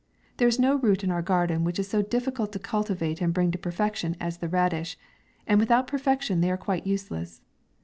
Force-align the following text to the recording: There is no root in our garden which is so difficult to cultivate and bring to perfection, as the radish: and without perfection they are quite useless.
There 0.37 0.47
is 0.47 0.57
no 0.57 0.77
root 0.79 1.03
in 1.03 1.11
our 1.11 1.21
garden 1.21 1.63
which 1.63 1.77
is 1.77 1.87
so 1.87 2.01
difficult 2.01 2.51
to 2.53 2.57
cultivate 2.57 3.21
and 3.21 3.31
bring 3.31 3.51
to 3.51 3.57
perfection, 3.59 4.15
as 4.19 4.39
the 4.39 4.49
radish: 4.49 4.97
and 5.45 5.59
without 5.59 5.85
perfection 5.85 6.41
they 6.41 6.49
are 6.49 6.57
quite 6.57 6.87
useless. 6.87 7.43